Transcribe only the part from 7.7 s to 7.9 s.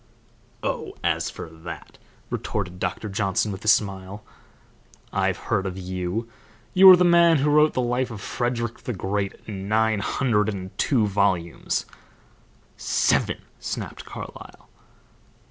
the